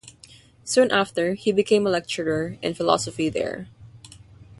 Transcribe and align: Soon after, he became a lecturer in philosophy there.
Soon 0.63 0.89
after, 0.89 1.35
he 1.35 1.51
became 1.51 1.85
a 1.85 1.91
lecturer 1.91 2.57
in 2.63 2.73
philosophy 2.73 3.29
there. 3.29 3.67